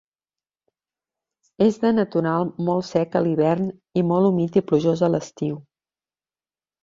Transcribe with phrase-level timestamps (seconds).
[1.65, 3.69] És de natural molt sec a l'hivern,
[4.01, 5.61] i molt humit i plujós a l'estiu.